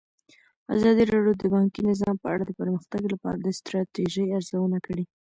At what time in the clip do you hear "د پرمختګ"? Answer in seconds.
2.45-3.01